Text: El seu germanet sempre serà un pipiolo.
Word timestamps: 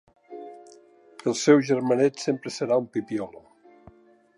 El 1.31 1.37
seu 1.43 1.61
germanet 1.69 2.25
sempre 2.27 2.55
serà 2.59 2.83
un 2.87 2.89
pipiolo. 2.97 3.47